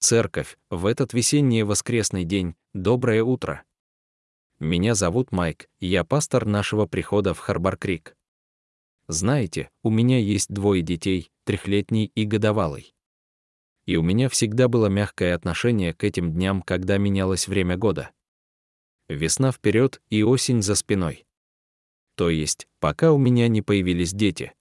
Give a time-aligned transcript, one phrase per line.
[0.00, 3.64] Церковь, в этот весенний воскресный день, доброе утро.
[4.60, 8.16] Меня зовут Майк, я пастор нашего прихода в Харбар-Крик.
[9.08, 12.94] Знаете, у меня есть двое детей, трехлетний и годовалый.
[13.86, 18.10] И у меня всегда было мягкое отношение к этим дням, когда менялось время года.
[19.08, 21.26] Весна вперед и осень за спиной.
[22.14, 24.52] То есть, пока у меня не появились дети.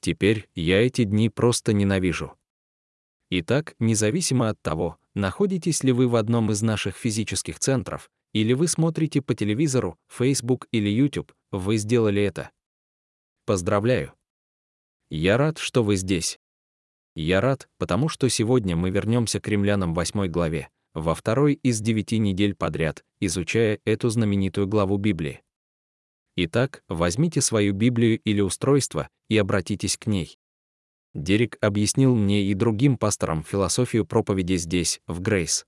[0.00, 2.36] Теперь я эти дни просто ненавижу.
[3.34, 8.68] Итак, независимо от того, находитесь ли вы в одном из наших физических центров, или вы
[8.68, 12.50] смотрите по телевизору, Facebook или YouTube, вы сделали это.
[13.46, 14.12] Поздравляю.
[15.08, 16.38] Я рад, что вы здесь.
[17.14, 22.18] Я рад, потому что сегодня мы вернемся к римлянам 8 главе, во второй из девяти
[22.18, 25.40] недель подряд, изучая эту знаменитую главу Библии.
[26.36, 30.36] Итак, возьмите свою Библию или устройство и обратитесь к ней.
[31.14, 35.66] Дерек объяснил мне и другим пасторам философию проповеди здесь, в Грейс.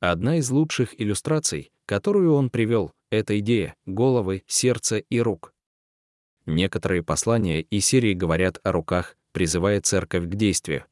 [0.00, 5.52] Одна из лучших иллюстраций, которую он привел, это идея головы, сердца и рук.
[6.46, 10.84] Некоторые послания и серии говорят о руках, призывая церковь к действию.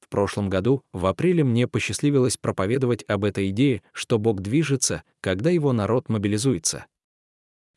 [0.00, 5.50] В прошлом году, в апреле, мне посчастливилось проповедовать об этой идее, что Бог движется, когда
[5.50, 6.86] его народ мобилизуется.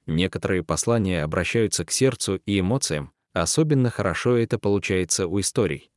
[0.05, 5.91] Некоторые послания обращаются к сердцу и эмоциям, особенно хорошо это получается у историй.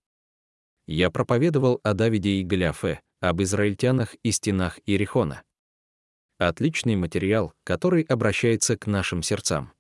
[0.87, 5.43] Я проповедовал о Давиде и Голиафе, об израильтянах и стенах Иерихона.
[6.39, 9.73] Отличный материал, который обращается к нашим сердцам.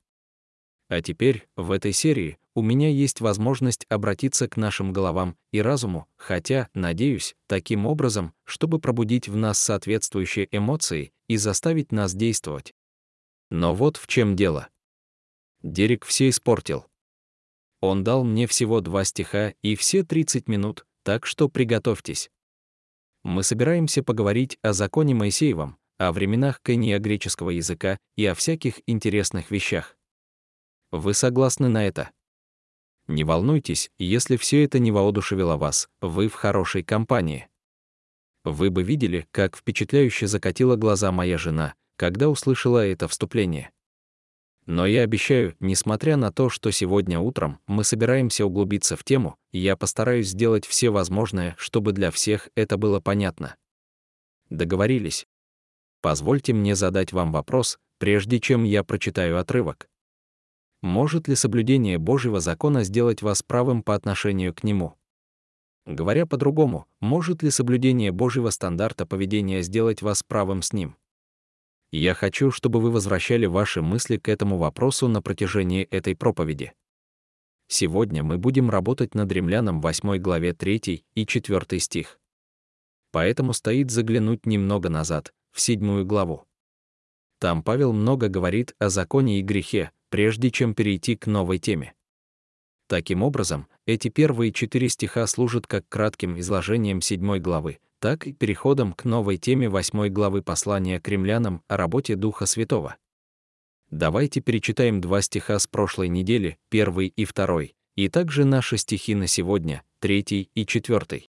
[0.88, 6.08] А теперь, в этой серии, у меня есть возможность обратиться к нашим головам и разуму,
[6.16, 12.74] хотя, надеюсь, таким образом, чтобы пробудить в нас соответствующие эмоции и заставить нас действовать.
[13.50, 14.68] Но вот в чем дело.
[15.62, 16.86] Дерек все испортил.
[17.80, 22.30] Он дал мне всего два стиха и все 30 минут, так что приготовьтесь.
[23.22, 29.50] Мы собираемся поговорить о законе Моисеевом, о временах кония греческого языка и о всяких интересных
[29.50, 29.96] вещах.
[30.90, 32.10] Вы согласны на это?
[33.06, 37.48] Не волнуйтесь, если все это не воодушевило вас, вы в хорошей компании.
[38.44, 43.70] Вы бы видели, как впечатляюще закатила глаза моя жена, когда услышала это вступление.
[44.70, 49.76] Но я обещаю, несмотря на то, что сегодня утром мы собираемся углубиться в тему, я
[49.76, 53.56] постараюсь сделать все возможное, чтобы для всех это было понятно.
[54.48, 55.26] Договорились?
[56.00, 59.88] Позвольте мне задать вам вопрос, прежде чем я прочитаю отрывок.
[60.82, 64.94] Может ли соблюдение Божьего закона сделать вас правым по отношению к нему?
[65.84, 70.94] Говоря по-другому, может ли соблюдение Божьего стандарта поведения сделать вас правым с ним?
[71.92, 76.72] Я хочу, чтобы вы возвращали ваши мысли к этому вопросу на протяжении этой проповеди.
[77.66, 82.20] Сегодня мы будем работать над Римлянам 8 главе 3 и 4 стих.
[83.12, 86.46] Поэтому стоит заглянуть немного назад, в 7 главу.
[87.40, 91.94] Там Павел много говорит о законе и грехе, прежде чем перейти к новой теме.
[92.86, 98.92] Таким образом, эти первые четыре стиха служат как кратким изложением седьмой главы, так и переходом
[98.94, 102.96] к новой теме восьмой главы послания к римлянам о работе Духа Святого.
[103.90, 109.26] Давайте перечитаем два стиха с прошлой недели, первый и второй, и также наши стихи на
[109.26, 111.28] сегодня, третий и четвертый.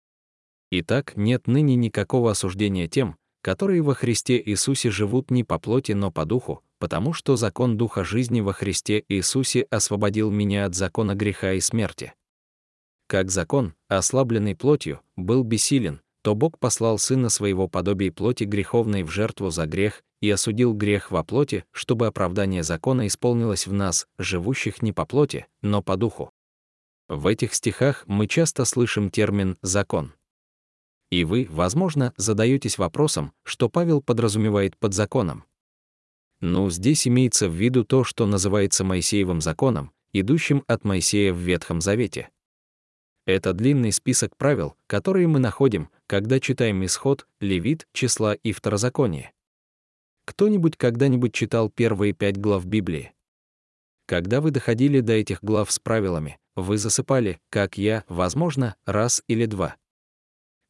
[0.70, 6.10] Итак, нет ныне никакого осуждения тем, которые во Христе Иисусе живут не по плоти, но
[6.10, 11.52] по духу, потому что закон Духа жизни во Христе Иисусе освободил меня от закона греха
[11.52, 12.12] и смерти.
[13.06, 19.10] Как закон, ослабленный плотью, был бессилен, то Бог послал Сына Своего подобия плоти греховной в
[19.12, 24.82] жертву за грех и осудил грех во плоти, чтобы оправдание закона исполнилось в нас, живущих
[24.82, 26.32] не по плоти, но по духу.
[27.08, 30.14] В этих стихах мы часто слышим термин «закон».
[31.12, 35.44] И вы, возможно, задаетесь вопросом, что Павел подразумевает под законом.
[36.40, 41.80] Ну, здесь имеется в виду то, что называется Моисеевым законом, идущим от Моисея в Ветхом
[41.80, 42.30] Завете.
[43.26, 49.32] Это длинный список правил, которые мы находим, когда читаем Исход, Левит, Числа и Второзаконие.
[50.24, 53.12] Кто-нибудь когда-нибудь читал первые пять глав Библии?
[54.06, 59.46] Когда вы доходили до этих глав с правилами, вы засыпали, как я, возможно, раз или
[59.46, 59.76] два.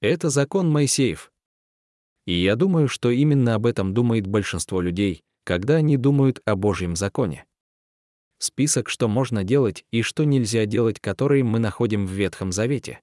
[0.01, 1.33] Это закон Моисеев.
[2.27, 6.97] И я думаю, что именно об этом думает большинство людей, когда они думают о Божьем
[6.97, 7.47] законе
[8.39, 13.01] список, что можно делать и что нельзя делать, которые мы находим в Ветхом Завете.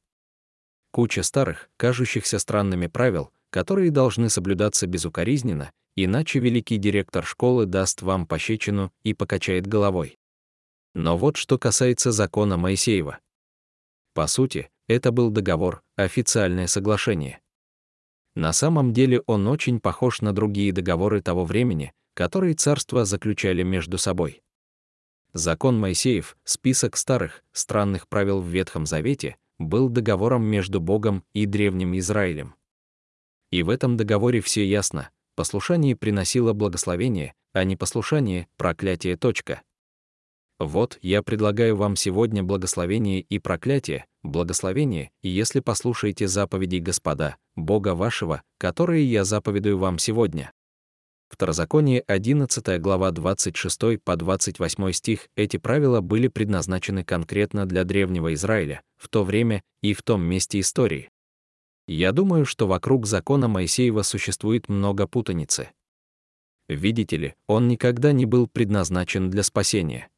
[0.93, 8.27] Куча старых, кажущихся странными правил, которые должны соблюдаться безукоризненно, иначе великий директор школы даст вам
[8.27, 10.19] пощечину и покачает головой.
[10.93, 13.17] Но вот что касается закона Моисеева.
[14.13, 17.41] По сути, это был договор, официальное соглашение.
[18.35, 23.97] На самом деле он очень похож на другие договоры того времени, которые царства заключали между
[23.97, 24.43] собой.
[25.33, 31.97] Закон Моисеев, список старых, странных правил в Ветхом Завете, был договором между Богом и Древним
[31.97, 32.55] Израилем.
[33.51, 35.09] И в этом договоре все ясно.
[35.35, 39.17] Послушание приносило благословение, а непослушание— проклятие.
[39.17, 39.61] Точка.
[40.59, 48.43] Вот, я предлагаю вам сегодня благословение и проклятие, благословение, если послушаете заповедей Господа, Бога вашего,
[48.57, 50.51] которые я заповедую вам сегодня.
[51.33, 58.83] Второзаконие 11 глава 26 по 28 стих эти правила были предназначены конкретно для древнего Израиля,
[58.97, 61.09] в то время и в том месте истории.
[61.87, 65.69] Я думаю, что вокруг закона Моисеева существует много путаницы.
[66.69, 70.09] Видите ли, он никогда не был предназначен для спасения.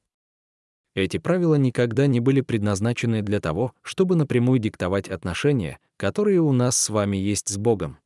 [0.96, 6.76] Эти правила никогда не были предназначены для того, чтобы напрямую диктовать отношения, которые у нас
[6.76, 8.00] с вами есть с Богом.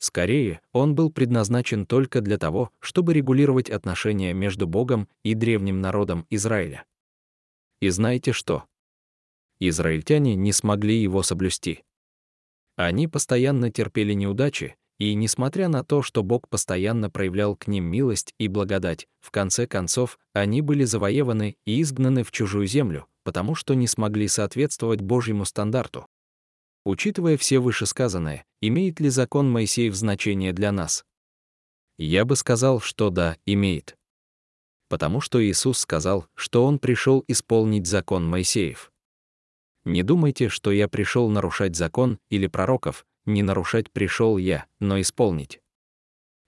[0.00, 6.26] Скорее, он был предназначен только для того, чтобы регулировать отношения между Богом и древним народом
[6.30, 6.84] Израиля.
[7.80, 8.64] И знаете что?
[9.60, 11.84] Израильтяне не смогли его соблюсти.
[12.76, 18.34] Они постоянно терпели неудачи, и несмотря на то, что Бог постоянно проявлял к ним милость
[18.38, 23.74] и благодать, в конце концов, они были завоеваны и изгнаны в чужую землю, потому что
[23.74, 26.06] не смогли соответствовать Божьему стандарту.
[26.84, 31.04] Учитывая все вышесказанное, имеет ли закон Моисеев значение для нас?
[31.98, 33.96] Я бы сказал, что да, имеет.
[34.88, 38.90] Потому что Иисус сказал, что Он пришел исполнить закон Моисеев.
[39.84, 45.60] Не думайте, что я пришел нарушать закон или пророков, не нарушать пришел я, но исполнить.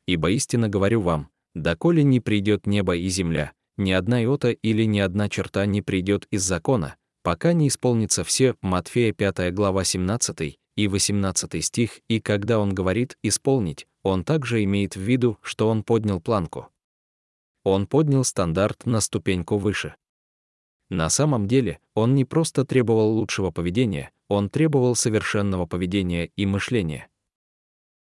[0.06, 4.99] Ибо истинно говорю вам, доколе не придет небо и земля, ни одна иота или ни
[4.99, 10.89] одна черта не придет из закона, пока не исполнится все, Матфея 5 глава 17 и
[10.89, 16.21] 18 стих, и когда он говорит «исполнить», он также имеет в виду, что он поднял
[16.21, 16.69] планку.
[17.65, 19.95] Он поднял стандарт на ступеньку выше.
[20.91, 27.09] На самом деле, он не просто требовал лучшего поведения, он требовал совершенного поведения и мышления.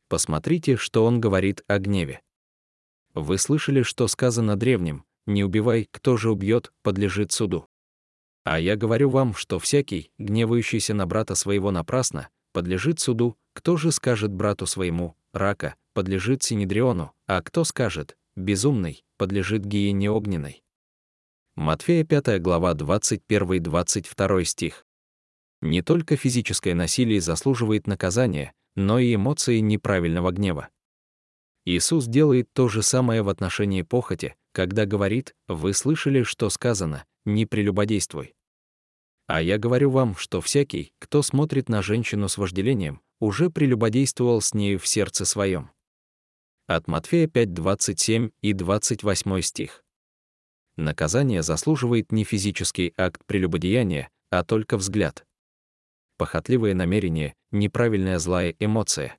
[0.09, 2.21] Посмотрите, что он говорит о гневе.
[3.15, 7.67] Вы слышали, что сказано древним, «Не убивай, кто же убьет, подлежит суду».
[8.47, 13.91] А я говорю вам, что всякий, гневающийся на брата своего напрасно, подлежит суду, кто же
[13.91, 20.63] скажет брату своему, рака, подлежит синедриону, а кто скажет, безумный, подлежит гиене огненной.
[21.57, 24.87] Матфея 5 глава 21-22 стих.
[25.61, 30.69] Не только физическое насилие заслуживает наказания, но и эмоции неправильного гнева.
[31.65, 37.45] Иисус делает то же самое в отношении похоти, когда говорит, «Вы слышали, что сказано, не
[37.45, 38.35] прелюбодействуй».
[39.27, 44.55] А я говорю вам, что всякий, кто смотрит на женщину с вожделением, уже прелюбодействовал с
[44.55, 45.71] нею в сердце своем.
[46.67, 49.85] От Матфея 5, 27 и 28 стих.
[50.77, 55.27] Наказание заслуживает не физический акт прелюбодеяния, а только взгляд.
[56.19, 59.19] Похотливое намерение, неправильная злая эмоция.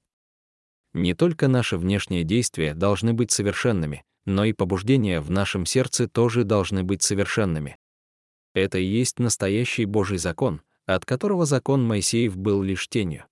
[0.93, 6.43] Не только наши внешние действия должны быть совершенными, но и побуждения в нашем сердце тоже
[6.43, 7.77] должны быть совершенными.
[8.57, 13.25] Это и есть настоящий Божий закон, от которого закон Моисеев был лишь тенью.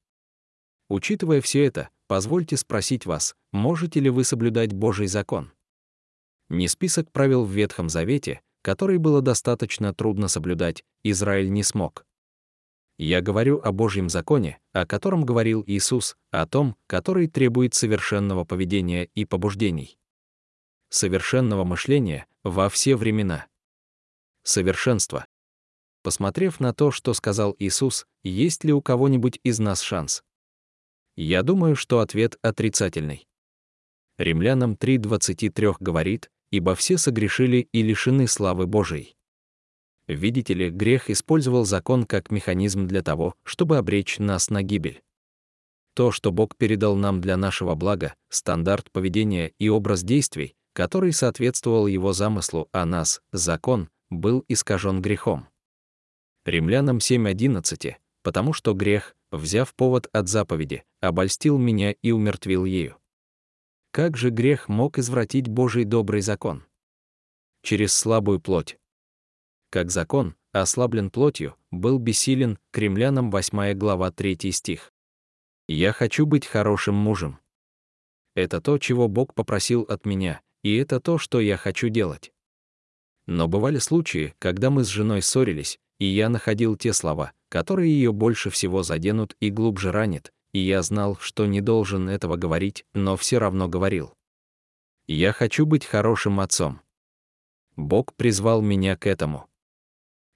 [0.87, 5.51] Учитывая все это, позвольте спросить вас, можете ли вы соблюдать Божий закон?
[6.49, 12.05] Не список правил в Ветхом Завете, который было достаточно трудно соблюдать, Израиль не смог.
[12.99, 19.05] Я говорю о Божьем законе, о котором говорил Иисус, о том, который требует совершенного поведения
[19.15, 19.97] и побуждений.
[20.89, 23.47] Совершенного мышления во все времена
[24.45, 25.25] совершенство.
[26.03, 30.23] Посмотрев на то, что сказал Иисус, есть ли у кого-нибудь из нас шанс?
[31.15, 33.27] Я думаю, что ответ отрицательный.
[34.17, 39.15] Римлянам 3.23 говорит, «Ибо все согрешили и лишены славы Божией».
[40.07, 45.01] Видите ли, грех использовал закон как механизм для того, чтобы обречь нас на гибель.
[45.95, 51.87] То, что Бог передал нам для нашего блага, стандарт поведения и образ действий, который соответствовал
[51.87, 55.47] его замыслу о нас, закон, был искажен грехом.
[56.45, 62.97] Римлянам 7.11, потому что грех, взяв повод от заповеди, обольстил меня и умертвил ею.
[63.91, 66.65] Как же грех мог извратить Божий добрый закон?
[67.61, 68.77] Через слабую плоть.
[69.69, 74.91] Как закон, ослаблен плотью, был бессилен, к римлянам 8 глава 3 стих.
[75.67, 77.39] «Я хочу быть хорошим мужем».
[78.35, 82.33] Это то, чего Бог попросил от меня, и это то, что я хочу делать.
[83.27, 88.11] Но бывали случаи, когда мы с женой ссорились, и я находил те слова, которые ее
[88.11, 93.17] больше всего заденут и глубже ранят, и я знал, что не должен этого говорить, но
[93.17, 94.13] все равно говорил.
[95.07, 96.81] Я хочу быть хорошим отцом.
[97.75, 99.47] Бог призвал меня к этому.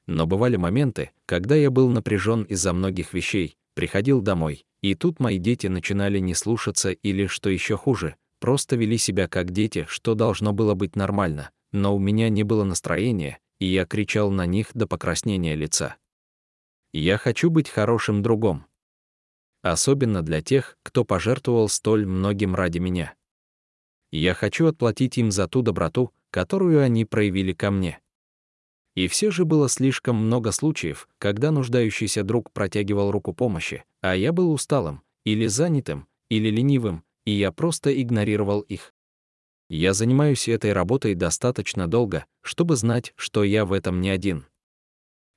[0.07, 5.37] Но бывали моменты, когда я был напряжен из-за многих вещей, приходил домой, и тут мои
[5.37, 10.53] дети начинали не слушаться или, что еще хуже, просто вели себя как дети, что должно
[10.53, 14.87] было быть нормально, но у меня не было настроения, и я кричал на них до
[14.87, 15.97] покраснения лица.
[16.93, 18.65] Я хочу быть хорошим другом.
[19.61, 23.13] Особенно для тех, кто пожертвовал столь многим ради меня.
[24.11, 27.99] Я хочу отплатить им за ту доброту, которую они проявили ко мне.
[28.95, 34.33] И все же было слишком много случаев, когда нуждающийся друг протягивал руку помощи, а я
[34.33, 38.93] был усталым, или занятым, или ленивым, и я просто игнорировал их.
[39.69, 44.47] Я занимаюсь этой работой достаточно долго, чтобы знать, что я в этом не один.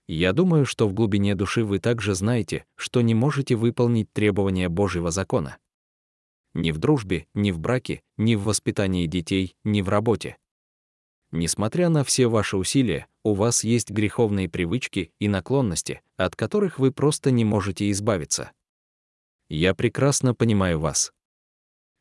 [0.09, 5.11] Я думаю, что в глубине души вы также знаете, что не можете выполнить требования Божьего
[5.11, 5.59] закона.
[6.55, 10.39] Ни в дружбе, ни в браке, ни в воспитании детей, ни в работе.
[11.31, 16.91] Несмотря на все ваши усилия, у вас есть греховные привычки и наклонности, от которых вы
[16.91, 18.53] просто не можете избавиться.
[19.49, 21.13] Я прекрасно понимаю вас.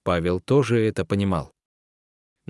[0.03, 1.53] Павел тоже это понимал.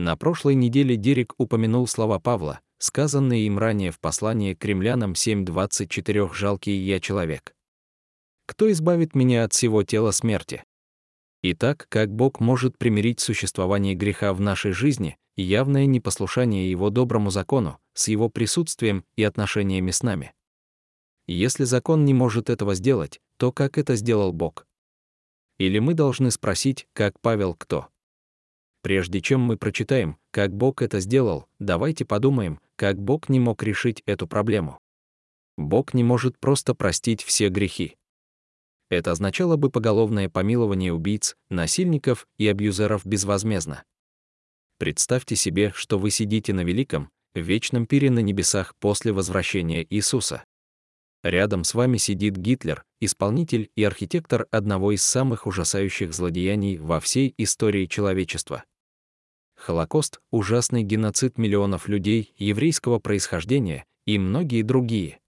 [0.01, 6.33] На прошлой неделе Дерек упомянул слова Павла, сказанные им ранее в послании к римлянам 7.24
[6.33, 7.53] «Жалкий я человек».
[8.47, 10.63] «Кто избавит меня от всего тела смерти?»
[11.43, 17.29] Итак, как Бог может примирить существование греха в нашей жизни, и явное непослушание Его доброму
[17.29, 20.33] закону, с Его присутствием и отношениями с нами?
[21.27, 24.65] Если закон не может этого сделать, то как это сделал Бог?
[25.59, 27.90] Или мы должны спросить, как Павел кто?
[28.81, 34.01] Прежде чем мы прочитаем, как Бог это сделал, давайте подумаем, как Бог не мог решить
[34.05, 34.79] эту проблему.
[35.57, 37.95] Бог не может просто простить все грехи.
[38.89, 43.83] Это означало бы поголовное помилование убийц, насильников и абьюзеров безвозмездно.
[44.79, 50.43] Представьте себе, что вы сидите на великом, вечном пире на небесах после возвращения Иисуса.
[51.23, 57.35] Рядом с вами сидит Гитлер, исполнитель и архитектор одного из самых ужасающих злодеяний во всей
[57.37, 58.63] истории человечества.
[59.61, 65.19] Холокост, ужасный геноцид миллионов людей еврейского происхождения и многие другие.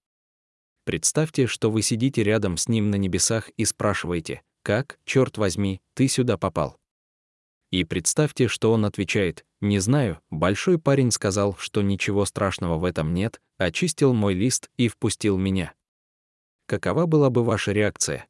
[0.85, 6.07] Представьте, что вы сидите рядом с ним на небесах и спрашиваете, «Как, черт возьми, ты
[6.07, 6.77] сюда попал?»
[7.69, 13.13] И представьте, что он отвечает, «Не знаю, большой парень сказал, что ничего страшного в этом
[13.13, 15.75] нет, очистил мой лист и впустил меня».
[16.65, 18.25] Какова была бы ваша реакция?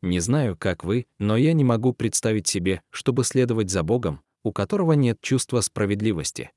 [0.00, 4.52] Не знаю, как вы, но я не могу представить себе, чтобы следовать за Богом, у
[4.52, 6.50] которого нет чувства справедливости.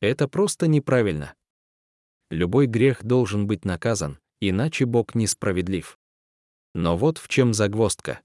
[0.00, 1.34] Это просто неправильно.
[2.30, 5.98] Любой грех должен быть наказан, иначе Бог несправедлив.
[6.74, 8.20] Но вот в чем загвоздка.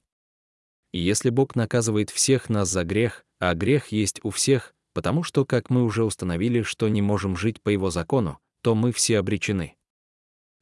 [0.93, 5.69] Если Бог наказывает всех нас за грех, а грех есть у всех, потому что, как
[5.69, 9.77] мы уже установили, что не можем жить по Его закону, то мы все обречены.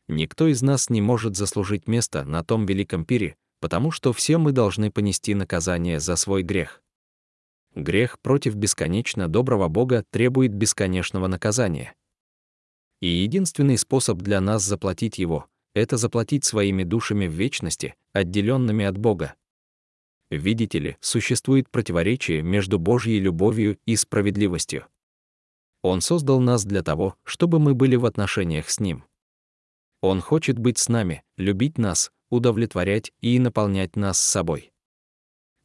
[0.07, 4.51] Никто из нас не может заслужить место на том великом пире, потому что все мы
[4.51, 6.81] должны понести наказание за свой грех.
[7.75, 11.93] Грех против бесконечно доброго Бога требует бесконечного наказания.
[13.01, 18.97] И единственный способ для нас заплатить его— это заплатить своими душами в вечности, отделенными от
[18.97, 19.35] Бога.
[20.29, 24.85] Видите ли, существует противоречие между Божьей любовью и справедливостью.
[25.81, 29.05] Он создал нас для того, чтобы мы были в отношениях с Ним.
[30.01, 34.71] Он хочет быть с нами, любить нас, удовлетворять и наполнять нас собой.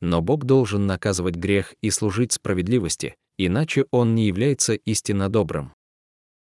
[0.00, 5.72] Но Бог должен наказывать грех и служить справедливости, иначе Он не является истинно добрым.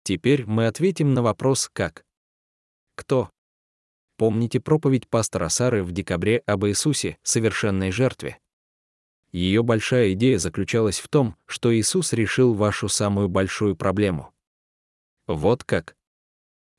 [0.02, 2.04] Теперь мы ответим на вопрос «как?».
[2.94, 3.30] Кто?
[4.16, 8.38] Помните проповедь пастора Сары в декабре об Иисусе, совершенной жертве?
[9.32, 14.32] Ее большая идея заключалась в том, что Иисус решил вашу самую большую проблему.
[15.26, 15.96] Вот как.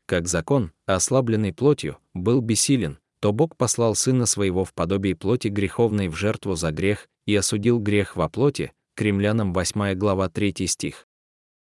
[0.07, 6.07] Как закон, ослабленный плотью, был бессилен, то Бог послал Сына Своего в подобии плоти греховной
[6.07, 11.07] в жертву за грех и осудил грех во плоти, к римлянам 8 глава 3 стих.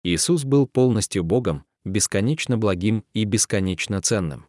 [0.04, 4.46] Иисус был полностью Богом, бесконечно благим и бесконечно ценным.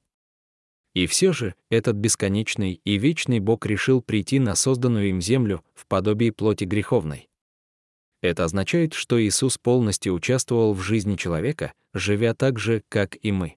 [0.93, 5.85] И все же этот бесконечный и вечный Бог решил прийти на созданную им землю в
[5.87, 7.29] подобии плоти греховной.
[8.21, 13.55] Это означает, что Иисус полностью участвовал в жизни человека, живя так же, как и мы.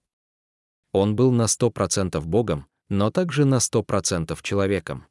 [0.93, 5.07] Он был на 100% Богом, но также на 100% человеком.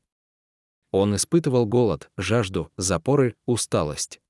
[0.91, 4.21] Он испытывал голод, жажду, запоры, усталость.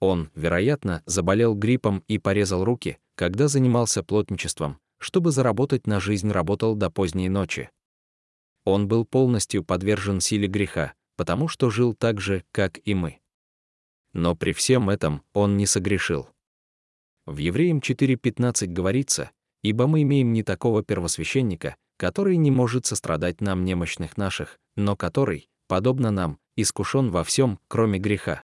[0.00, 6.74] Он, вероятно, заболел гриппом и порезал руки, когда занимался плотничеством, чтобы заработать на жизнь работал
[6.74, 7.70] до поздней ночи.
[8.64, 13.20] Он был полностью подвержен силе греха, потому что жил так же, как и мы.
[14.12, 16.28] Но при всем этом он не согрешил.
[17.26, 19.30] В Евреям 4.15 говорится,
[19.62, 25.50] «Ибо мы имеем не такого первосвященника, который не может сострадать нам немощных наших, но который,
[25.66, 28.42] подобно нам, искушен во всем, кроме греха».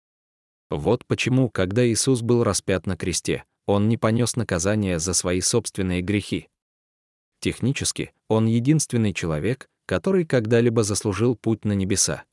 [0.69, 6.01] Вот почему, когда Иисус был распят на кресте, он не понес наказание за свои собственные
[6.01, 6.49] грехи.
[7.39, 12.25] Технически, он единственный человек, который когда-либо заслужил путь на небеса.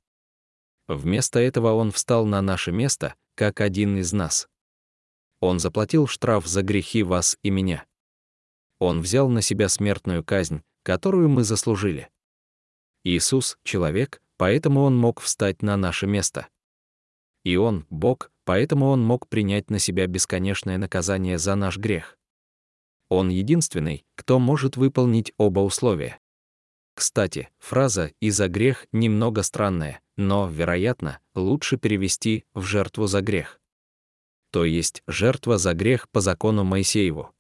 [0.88, 4.48] Вместо этого он встал на наше место, как один из нас.
[5.40, 7.84] Он заплатил штраф за грехи вас и меня.
[8.80, 12.08] Он взял на себя смертную казнь, которую мы заслужили.
[13.02, 16.46] Иисус— человек, поэтому он мог встать на наше место.
[17.42, 22.16] И он— Бог, поэтому он мог принять на себя бесконечное наказание за наш грех.
[23.08, 26.20] Он единственный, кто может выполнить оба условия.
[26.94, 33.60] Кстати, фраза «и за грех» немного странная, но, вероятно, лучше перевести в «жертву за грех».
[34.52, 37.32] То есть жертва за грех по закону Моисееву.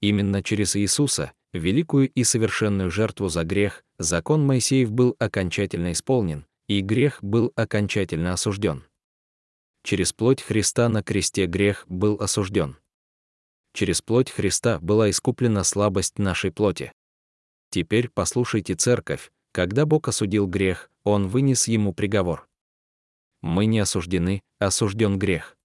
[0.00, 6.80] Именно через Иисуса, великую и совершенную жертву за грех, закон Моисеев был окончательно исполнен, и
[6.80, 8.84] грех был окончательно осужден.
[9.82, 12.76] Через плоть Христа на кресте грех был осужден.
[13.72, 16.92] Через плоть Христа была искуплена слабость нашей плоти.
[17.70, 22.48] Теперь послушайте церковь, когда Бог осудил грех, Он вынес ему приговор.
[23.40, 25.56] Мы не осуждены, осужден грех.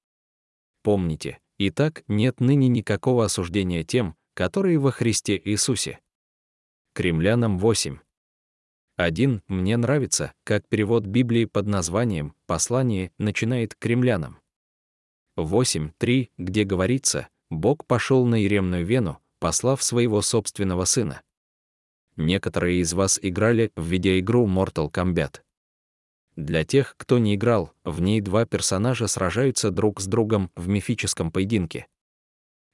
[0.83, 5.99] Помните, итак, нет ныне никакого осуждения тем, которые во Христе Иисусе.
[6.93, 7.99] Кремлянам 8.
[8.95, 9.41] 1.
[9.47, 14.39] Мне нравится, как перевод Библии под названием «Послание» начинает кремлянам.
[15.37, 21.21] 8.3, где говорится, Бог пошел на Иремную вену, послав своего собственного сына.
[22.15, 25.41] Некоторые из вас играли в видеоигру Mortal Kombat.
[26.35, 31.31] Для тех, кто не играл, в ней два персонажа сражаются друг с другом в мифическом
[31.31, 31.87] поединке.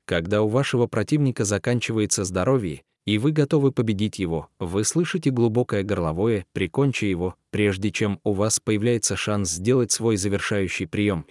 [0.09, 6.47] Когда у вашего противника заканчивается здоровье, и вы готовы победить его, вы слышите глубокое горловое
[6.51, 11.27] «прикончи его», прежде чем у вас появляется шанс сделать свой завершающий прием.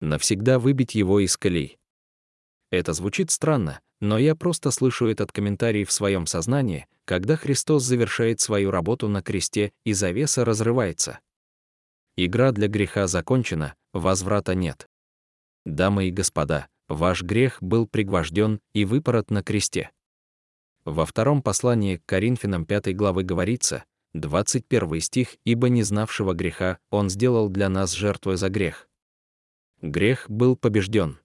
[0.00, 1.78] Навсегда выбить его из колей.
[2.72, 8.40] Это звучит странно, но я просто слышу этот комментарий в своем сознании, когда Христос завершает
[8.40, 11.20] свою работу на кресте и завеса разрывается.
[12.16, 14.88] Игра для греха закончена, возврата нет.
[15.64, 19.90] Дамы и господа, ваш грех был пригвожден и выпорот на кресте.
[20.84, 27.10] Во втором послании к Коринфянам 5 главы говорится, 21 стих, «Ибо не знавшего греха Он
[27.10, 28.88] сделал для нас жертвой за грех».
[29.80, 31.18] Грех был побежден.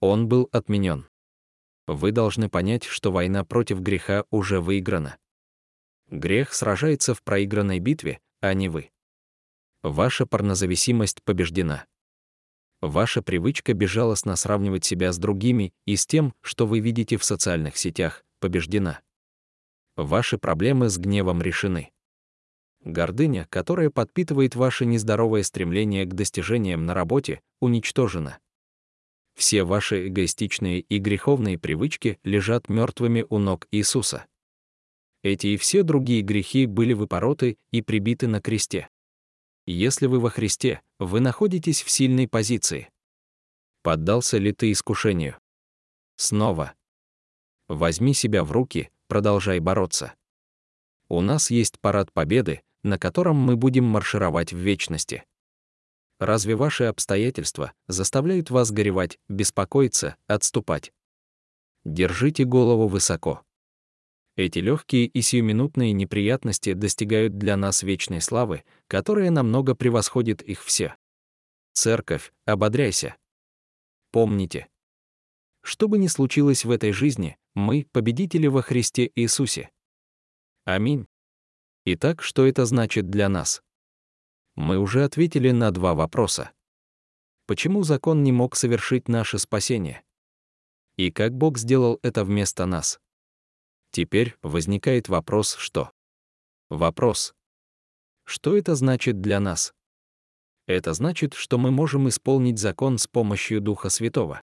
[0.00, 1.08] Он был отменен.
[1.86, 5.16] Вы должны понять, что война против греха уже выиграна.
[6.10, 8.90] Грех сражается в проигранной битве, а не вы.
[9.82, 11.86] Ваша порнозависимость побеждена.
[12.80, 17.76] Ваша привычка безжалостно сравнивать себя с другими и с тем, что вы видите в социальных
[17.76, 19.00] сетях, побеждена.
[19.96, 21.90] Ваши проблемы с гневом решены.
[22.84, 28.38] Гордыня, которая подпитывает ваше нездоровое стремление к достижениям на работе, уничтожена.
[29.34, 34.26] Все ваши эгоистичные и греховные привычки лежат мертвыми у ног Иисуса.
[35.22, 38.88] Эти и все другие грехи были выпороты и прибиты на кресте.
[39.70, 42.88] Если вы во Христе, вы находитесь в сильной позиции.
[43.82, 45.36] Поддался ли ты искушению?
[46.16, 46.72] Снова.
[47.68, 50.14] Возьми себя в руки, продолжай бороться.
[51.10, 55.26] У нас есть парад победы, на котором мы будем маршировать в вечности.
[56.18, 60.94] Разве ваши обстоятельства заставляют вас горевать, беспокоиться, отступать?
[61.84, 63.44] Держите голову высоко.
[64.38, 70.94] Эти легкие и сиюминутные неприятности достигают для нас вечной славы, которая намного превосходит их все.
[71.72, 73.16] Церковь, ободряйся.
[74.12, 74.68] Помните,
[75.60, 79.70] что бы ни случилось в этой жизни, мы— победители во Христе Иисусе.
[80.64, 81.08] Аминь.
[81.84, 83.60] Итак, что это значит для нас?
[84.54, 86.52] Мы уже ответили на два вопроса.
[87.46, 90.04] Почему закон не мог совершить наше спасение?
[90.96, 93.00] И как Бог сделал это вместо нас?
[93.98, 95.90] Теперь возникает вопрос «что?».
[96.70, 97.34] Вопрос.
[98.22, 99.74] Что это значит для нас?
[100.68, 104.40] Это значит, что мы можем исполнить закон с помощью Духа Святого.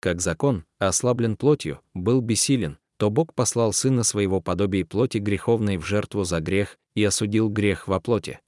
[0.00, 5.84] Как закон, ослаблен плотью, был бессилен, то Бог послал Сына Своего подобия плоти греховной в
[5.84, 8.40] жертву за грех и осудил грех во плоти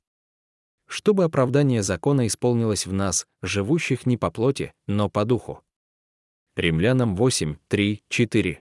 [0.86, 5.62] чтобы оправдание закона исполнилось в нас, живущих не по плоти, но по духу.
[6.54, 8.62] Римлянам 8, 3, 4.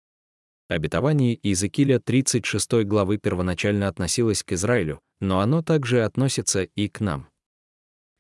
[0.73, 7.29] Обетование Иезекииля 36 главы первоначально относилось к Израилю, но оно также относится и к нам.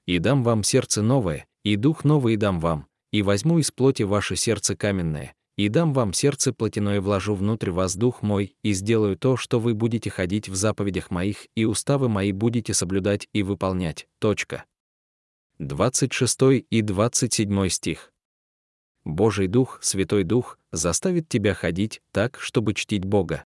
[0.06, 4.36] «И дам вам сердце новое, и дух новый дам вам, и возьму из плоти ваше
[4.36, 9.38] сердце каменное, и дам вам сердце плотяное вложу внутрь вас дух мой, и сделаю то,
[9.38, 14.06] что вы будете ходить в заповедях моих, и уставы мои будете соблюдать и выполнять».
[14.18, 14.66] Точка.
[15.58, 18.11] 26 и 27 стих.
[19.04, 23.44] Божий Дух, Святой Дух, заставит тебя ходить так, чтобы чтить Бога.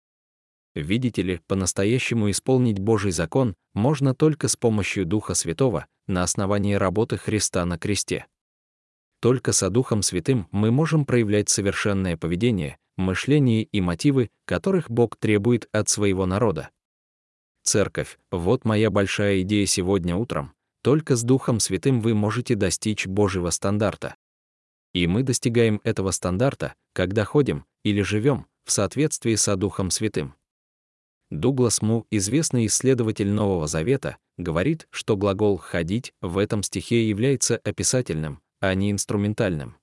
[0.74, 7.16] Видите ли, по-настоящему исполнить Божий закон можно только с помощью Духа Святого на основании работы
[7.16, 8.26] Христа на кресте.
[9.20, 15.68] Только со Духом Святым мы можем проявлять совершенное поведение, мышление и мотивы, которых Бог требует
[15.72, 16.70] от своего народа.
[17.62, 20.52] Церковь, вот моя большая идея сегодня утром.
[20.82, 24.16] Только с Духом Святым вы можете достичь Божьего стандарта.
[24.94, 30.34] И мы достигаем этого стандарта, когда ходим или живем в соответствии со Духом Святым.
[31.30, 38.40] Дуглас Му, известный исследователь Нового Завета, говорит, что глагол «ходить» в этом стихе является описательным,
[38.60, 39.76] а не инструментальным.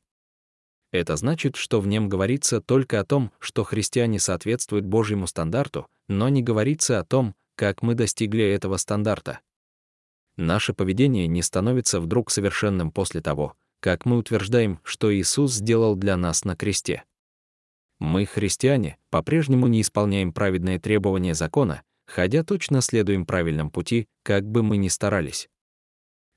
[0.91, 6.29] Это значит, что в нем говорится только о том, что христиане соответствуют Божьему стандарту, но
[6.29, 9.39] не говорится о том, как мы достигли этого стандарта.
[10.37, 16.15] Наше поведение не становится вдруг совершенным после того, как мы утверждаем, что Иисус сделал для
[16.15, 17.03] нас на кресте.
[17.99, 24.63] Мы, христиане, по-прежнему не исполняем праведные требования закона, хотя точно следуем правильном пути, как бы
[24.63, 25.49] мы ни старались.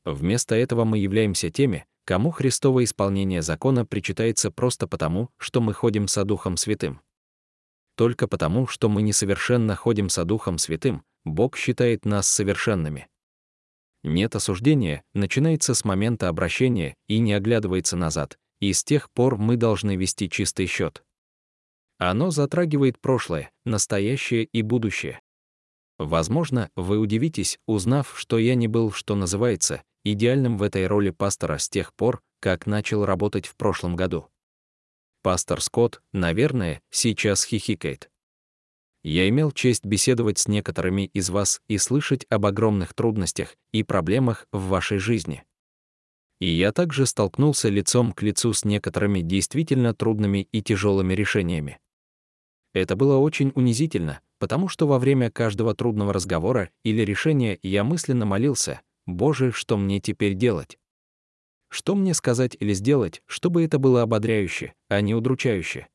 [0.04, 6.09] Вместо этого мы являемся теми, кому Христово исполнение закона причитается просто потому, что мы ходим
[6.09, 7.00] со Духом Святым.
[7.96, 13.09] Только потому, что мы несовершенно ходим со Духом Святым, Бог считает нас совершенными.
[14.04, 19.56] Нет осуждения, начинается с момента обращения и не оглядывается назад, и с тех пор мы
[19.56, 21.02] должны вести чистый счет.
[21.96, 25.22] Оно затрагивает прошлое, настоящее и будущее.
[25.96, 31.56] Возможно, вы удивитесь, узнав, что я не был, что называется, идеальным в этой роли пастора
[31.56, 34.28] с тех пор, как начал работать в прошлом году.
[35.22, 38.10] Пастор Скотт, наверное, сейчас хихикает.
[39.04, 44.48] Я имел честь беседовать с некоторыми из вас и слышать об огромных трудностях и проблемах
[44.50, 45.44] в вашей жизни.
[46.40, 51.78] И я также столкнулся лицом к лицу с некоторыми действительно трудными и тяжелыми решениями.
[52.72, 58.24] Это было очень унизительно, потому что во время каждого трудного разговора или решения я мысленно
[58.24, 60.78] молился, «Боже, что мне теперь делать?»
[61.68, 65.88] Что мне сказать или сделать, чтобы это было ободряюще, а не удручающе?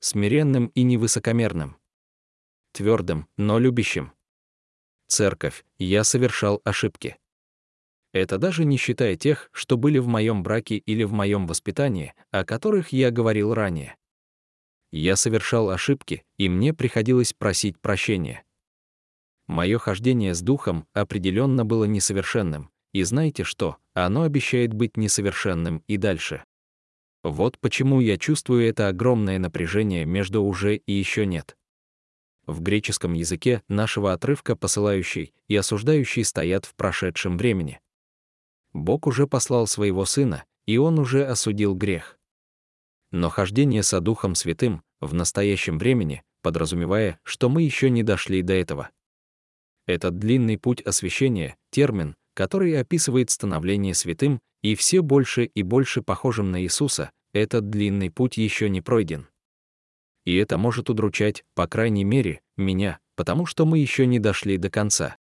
[0.00, 1.76] Смиренным и невысокомерным.
[2.72, 4.12] Твердым, но любящим.
[5.06, 7.18] Церковь, я совершал ошибки.
[8.12, 12.44] Это даже не считая тех, что были в моем браке или в моем воспитании, о
[12.44, 13.96] которых я говорил ранее.
[14.90, 18.44] Я совершал ошибки, и мне приходилось просить прощения.
[19.46, 25.98] Мое хождение с духом определенно было несовершенным, и знаете что, оно обещает быть несовершенным и
[25.98, 26.44] дальше.
[27.22, 31.56] Вот почему я чувствую это огромное напряжение между уже и еще нет.
[32.46, 37.80] В греческом языке нашего отрывка посылающий и осуждающий стоят в прошедшем времени.
[38.72, 42.18] Бог уже послал своего Сына, и Он уже осудил грех
[43.12, 48.54] но хождение со Духом Святым в настоящем времени, подразумевая, что мы еще не дошли до
[48.54, 48.90] этого.
[49.86, 56.50] Этот длинный путь освящения— термин, который описывает становление святым и все больше и больше похожим
[56.50, 59.28] на Иисуса, этот длинный путь еще не пройден.
[60.24, 64.70] И это может удручать, по крайней мере, меня, потому что мы еще не дошли до
[64.70, 65.16] конца.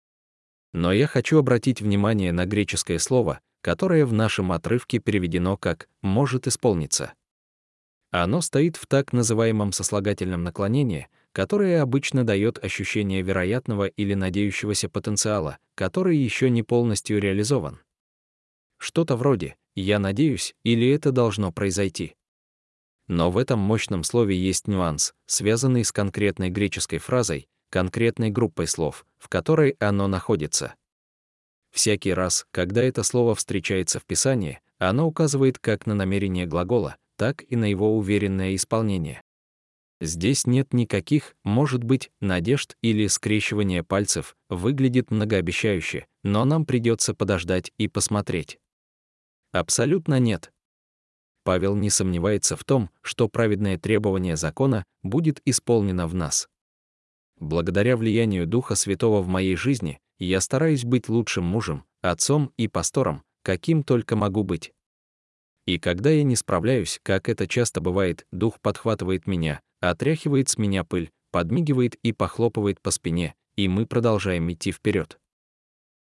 [0.72, 6.46] Но я хочу обратить внимание на греческое слово, которое в нашем отрывке переведено как «может
[6.46, 7.12] исполниться».
[8.10, 15.58] Оно стоит в так называемом сослагательном наклонении, которое обычно дает ощущение вероятного или надеющегося потенциала,
[15.76, 17.80] который еще не полностью реализован.
[18.78, 22.16] Что-то вроде «я надеюсь» или «это должно произойти».
[23.10, 29.04] Но в этом мощном слове есть нюанс, связанный с конкретной греческой фразой, конкретной группой слов,
[29.18, 30.76] в которой оно находится.
[31.72, 37.42] Всякий раз, когда это слово встречается в Писании, оно указывает как на намерение глагола, так
[37.48, 39.22] и на его уверенное исполнение.
[40.00, 47.72] Здесь нет никаких, может быть, надежд или скрещивания пальцев, выглядит многообещающе, но нам придется подождать
[47.76, 48.60] и посмотреть.
[49.50, 50.52] Абсолютно нет.
[51.42, 56.48] Павел не сомневается в том, что праведное требование закона будет исполнено в нас.
[57.38, 63.22] Благодаря влиянию Духа Святого в моей жизни я стараюсь быть лучшим мужем, отцом и пастором,
[63.42, 64.72] каким только могу быть.
[65.66, 70.84] И когда я не справляюсь, как это часто бывает, дух подхватывает меня, отряхивает с меня
[70.84, 75.18] пыль, подмигивает и похлопывает по спине, и мы продолжаем идти вперед.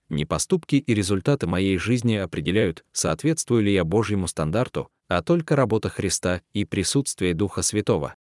[0.09, 5.89] Не поступки и результаты моей жизни определяют, соответствую ли я Божьему стандарту, а только работа
[5.89, 8.15] Христа и присутствие Духа Святого.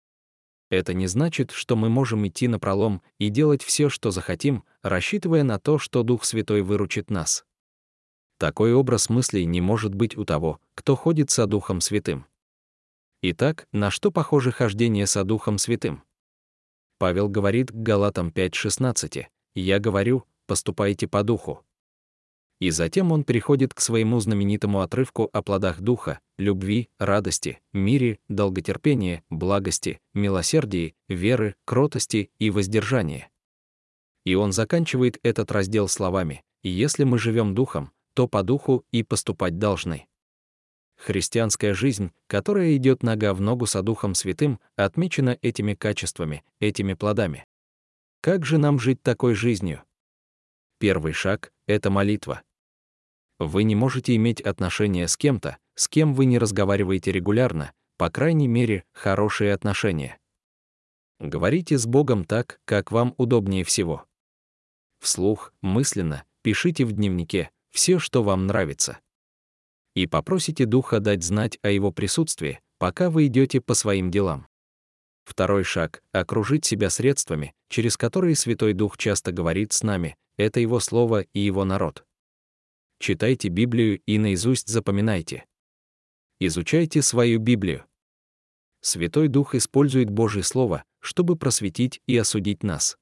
[0.70, 5.42] Это не значит, что мы можем идти на пролом и делать все, что захотим, рассчитывая
[5.42, 7.44] на то, что Дух Святой выручит нас.
[8.38, 12.26] Такой образ мыслей не может быть у того, кто ходит со Духом Святым.
[13.22, 16.02] Итак, на что похоже хождение со Духом Святым?
[16.98, 21.64] Павел говорит к Галатам 5.16, «Я говорю, поступайте по Духу».
[22.60, 29.22] И затем он переходит к своему знаменитому отрывку о плодах Духа, любви, радости, мире, долготерпении,
[29.28, 33.28] благости, милосердии, веры, кротости и воздержании.
[34.24, 39.58] И он заканчивает этот раздел словами «Если мы живем Духом, то по Духу и поступать
[39.58, 40.06] должны».
[40.96, 47.46] Христианская жизнь, которая идет нога в ногу со Духом Святым, отмечена этими качествами, этими плодами.
[48.20, 49.82] Как же нам жить такой жизнью?
[50.84, 52.42] Первый шаг— это молитва.
[53.38, 58.48] Вы не можете иметь отношения с кем-то, с кем вы не разговариваете регулярно, по крайней
[58.48, 60.18] мере, хорошие отношения.
[61.20, 64.04] Говорите с Богом так, как вам удобнее всего.
[65.00, 68.98] Вслух, мысленно, пишите в дневнике все, что вам нравится
[69.94, 74.48] и попросите Духа дать знать о Его присутствии, пока вы идете по своим делам.
[75.24, 80.80] Второй шаг— окружить себя средствами, через которые Святой Дух часто говорит с нами, это Его
[80.80, 82.04] Слово и Его народ.
[82.98, 85.44] Читайте Библию и наизусть запоминайте.
[86.40, 87.84] Изучайте свою Библию.
[88.80, 92.98] Святой Дух использует Божье Слово, чтобы просветить и осудить нас.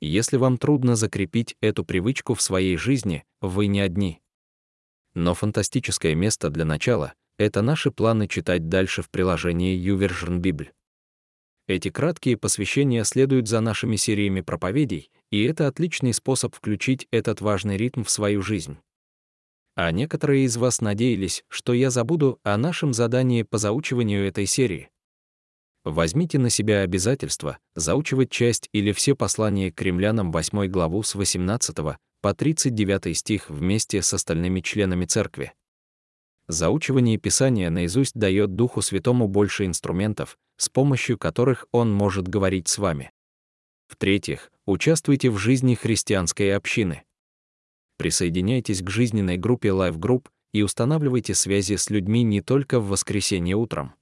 [0.00, 4.20] Если вам трудно закрепить эту привычку в своей жизни, вы не одни.
[5.14, 10.72] Но фантастическое место для начала— это наши планы читать дальше в приложении YouVersion Библь.
[11.66, 17.76] Эти краткие посвящения следуют за нашими сериями проповедей, и это отличный способ включить этот важный
[17.76, 18.78] ритм в свою жизнь.
[19.74, 24.90] А некоторые из вас надеялись, что я забуду о нашем задании по заучиванию этой серии.
[25.82, 31.76] Возьмите на себя обязательство заучивать часть или все послания к римлянам 8 главу с 18
[32.22, 35.52] по 39 стих вместе с остальными членами церкви.
[36.46, 42.78] Заучивание Писания наизусть дает Духу Святому больше инструментов, с помощью которых Он может говорить с
[42.78, 43.10] вами.
[43.86, 47.02] В-третьих, участвуйте в жизни христианской общины.
[47.96, 53.56] Присоединяйтесь к жизненной группе Life Group и устанавливайте связи с людьми не только в воскресенье
[53.56, 53.94] утром.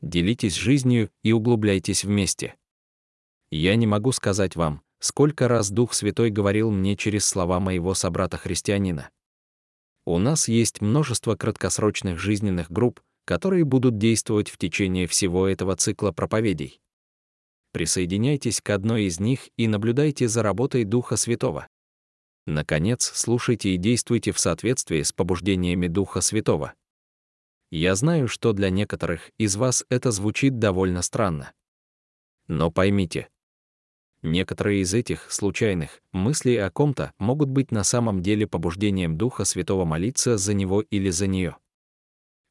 [0.00, 2.54] Делитесь жизнью и углубляйтесь вместе.
[3.50, 9.10] Я не могу сказать вам, сколько раз Дух Святой говорил мне через слова моего собрата-христианина.
[10.04, 16.12] У нас есть множество краткосрочных жизненных групп, которые будут действовать в течение всего этого цикла
[16.12, 16.80] проповедей.
[17.76, 21.68] Присоединяйтесь к одной из них и наблюдайте за работой Духа Святого.
[22.46, 26.72] Наконец, слушайте и действуйте в соответствии с побуждениями Духа Святого.
[27.70, 31.52] Я знаю, что для некоторых из вас это звучит довольно странно.
[32.48, 33.28] Но поймите,
[34.22, 39.84] Некоторые из этих случайных мыслей о ком-то могут быть на самом деле побуждением Духа Святого
[39.84, 41.58] молиться за него или за нее.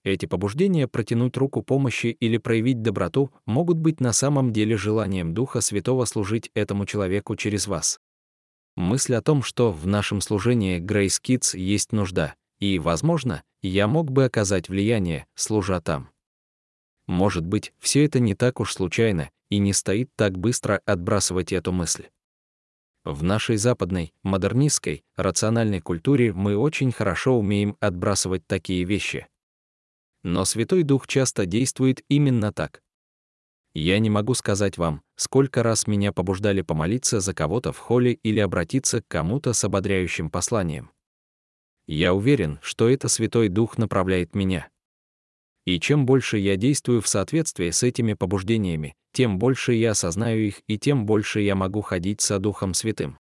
[0.06, 5.62] Эти побуждения протянуть руку помощи или проявить доброту могут быть на самом деле желанием Духа
[5.62, 8.00] Святого служить этому человеку через вас.
[8.76, 14.12] Мысль о том, что в нашем служении Grace Kids есть нужда, и, возможно, я мог
[14.12, 16.10] бы оказать влияние, служа там.
[17.08, 21.72] Может быть, все это не так уж случайно, и не стоит так быстро отбрасывать эту
[21.72, 22.10] мысль.
[23.04, 29.28] В нашей западной, модернистской, рациональной культуре мы очень хорошо умеем отбрасывать такие вещи.
[30.26, 32.82] Но Святой Дух часто действует именно так.
[33.76, 38.40] Я не могу сказать вам, сколько раз меня побуждали помолиться за кого-то в холле или
[38.40, 40.90] обратиться к кому-то с ободряющим посланием.
[41.86, 44.68] Я уверен, что это Святой Дух направляет меня.
[45.64, 50.64] И чем больше я действую в соответствии с этими побуждениями, тем больше я осознаю их
[50.66, 53.20] и тем больше я могу ходить со Духом Святым.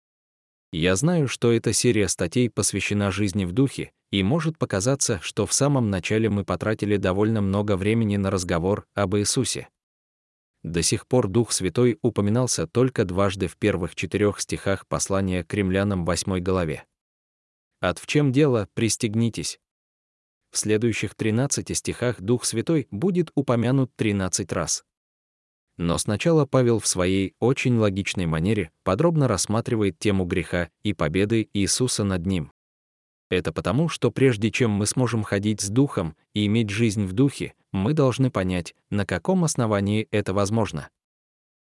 [0.73, 5.53] Я знаю, что эта серия статей посвящена жизни в Духе, и может показаться, что в
[5.53, 9.69] самом начале мы потратили довольно много времени на разговор об Иисусе.
[10.63, 16.05] До сих пор Дух Святой упоминался только дважды в первых четырех стихах послания к римлянам
[16.05, 16.85] 8 главе.
[17.81, 19.59] От в чем дело, пристегнитесь,
[20.51, 24.85] в следующих 13 стихах Дух Святой будет упомянут 13 раз.
[25.81, 32.05] Но сначала Павел в своей очень логичной манере подробно рассматривает тему греха и победы Иисуса
[32.05, 32.53] над ним.
[33.31, 37.55] Это потому, что прежде чем мы сможем ходить с Духом и иметь жизнь в Духе,
[37.73, 40.91] мы должны понять, на каком основании это возможно.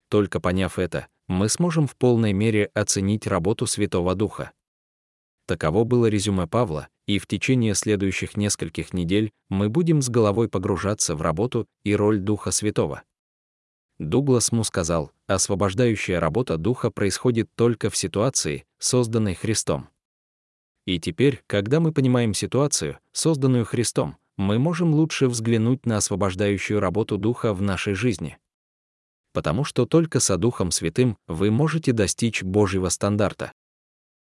[0.09, 4.53] Только поняв это, мы сможем в полной мере оценить работу Святого Духа.
[5.49, 11.17] Таково было резюме Павла, и в течение следующих нескольких недель мы будем с головой погружаться
[11.17, 13.03] в работу и роль Духа Святого.
[13.99, 19.89] Дуглас Му сказал, освобождающая работа Духа происходит только в ситуации, созданной Христом.
[20.85, 27.17] И теперь, когда мы понимаем ситуацию, созданную Христом, мы можем лучше взглянуть на освобождающую работу
[27.17, 28.37] Духа в нашей жизни.
[29.33, 33.53] Потому что только со Духом Святым вы можете достичь Божьего стандарта.